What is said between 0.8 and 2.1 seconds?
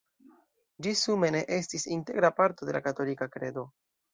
Ĝi sume ne estis